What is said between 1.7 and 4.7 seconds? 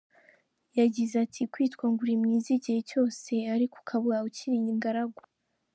ngo uri mwiza igihe cyose ariko ukaba ukiri